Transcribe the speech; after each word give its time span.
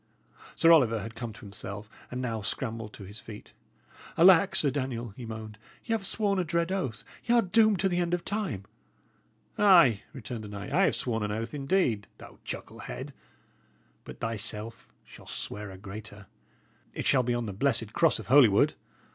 Sir 0.55 0.71
Oliver 0.71 0.99
had 1.01 1.13
come 1.13 1.31
to 1.33 1.41
himself, 1.41 1.87
and 2.09 2.23
now 2.23 2.41
scrambled 2.41 2.91
to 2.93 3.03
his 3.03 3.19
feet. 3.19 3.53
"Alack, 4.17 4.55
Sir 4.55 4.71
Daniel!" 4.71 5.09
he 5.09 5.27
moaned, 5.27 5.59
"y' 5.85 5.93
'ave 5.93 6.03
sworn 6.05 6.39
a 6.39 6.43
dread 6.43 6.71
oath; 6.71 7.03
y' 7.23 7.33
are 7.35 7.43
doomed 7.43 7.79
to 7.81 7.87
the 7.87 7.99
end 7.99 8.15
of 8.15 8.25
time." 8.25 8.63
"Ay," 9.59 10.01
returned 10.11 10.43
the 10.43 10.47
knight, 10.47 10.73
"I 10.73 10.85
have 10.85 10.95
sworn 10.95 11.21
an 11.21 11.31
oath, 11.31 11.53
indeed, 11.53 12.07
thou 12.17 12.39
chucklehead; 12.43 13.13
but 14.03 14.19
thyself 14.19 14.91
shalt 15.05 15.29
swear 15.29 15.69
a 15.69 15.77
greater. 15.77 16.25
It 16.95 17.05
shall 17.05 17.21
be 17.21 17.35
on 17.35 17.45
the 17.45 17.53
blessed 17.53 17.93
cross 17.93 18.17
of 18.17 18.25
Holywood. 18.25 18.73